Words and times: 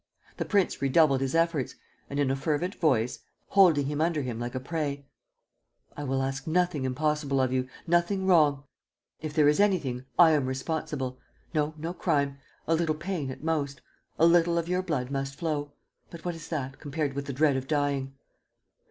The 0.37 0.45
prince 0.45 0.81
redoubled 0.81 1.21
his 1.21 1.35
efforts 1.35 1.75
and, 2.09 2.19
in 2.19 2.31
a 2.31 2.35
fervent 2.35 2.73
voice, 2.73 3.19
holding 3.49 3.85
him 3.85 4.01
under 4.01 4.23
him 4.23 4.39
like 4.39 4.55
a 4.55 4.59
prey: 4.59 5.05
"I 5.95 6.05
will 6.05 6.23
ask 6.23 6.47
nothing 6.47 6.85
impossible 6.85 7.39
of 7.39 7.53
you, 7.53 7.67
nothing 7.85 8.25
wrong.... 8.25 8.63
If 9.21 9.35
there 9.35 9.47
is 9.47 9.59
anything, 9.59 10.05
I 10.17 10.31
am 10.31 10.47
responsible.... 10.47 11.19
No, 11.53 11.75
no 11.77 11.93
crime... 11.93 12.39
a 12.67 12.73
little 12.73 12.95
pain 12.95 13.29
at 13.29 13.43
most.... 13.43 13.81
A 14.17 14.25
little 14.25 14.57
of 14.57 14.67
your 14.67 14.81
blood 14.81 15.11
must 15.11 15.35
flow. 15.35 15.71
But 16.09 16.25
what 16.25 16.33
is 16.33 16.49
that, 16.49 16.79
compared 16.79 17.13
with 17.13 17.25
the 17.27 17.33
dread 17.33 17.55
of 17.55 17.67
dying?" 17.67 18.15